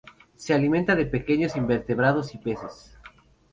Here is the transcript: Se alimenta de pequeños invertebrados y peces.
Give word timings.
Se 0.35 0.55
alimenta 0.55 0.95
de 0.95 1.05
pequeños 1.05 1.55
invertebrados 1.55 2.33
y 2.33 2.39
peces. 2.39 2.97